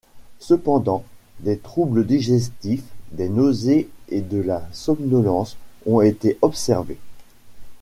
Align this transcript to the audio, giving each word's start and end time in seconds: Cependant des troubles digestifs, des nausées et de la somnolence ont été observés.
Cependant 0.39 1.03
des 1.41 1.59
troubles 1.59 2.07
digestifs, 2.07 2.85
des 3.11 3.29
nausées 3.29 3.87
et 4.09 4.21
de 4.21 4.39
la 4.39 4.67
somnolence 4.71 5.57
ont 5.85 6.01
été 6.01 6.39
observés. 6.41 6.97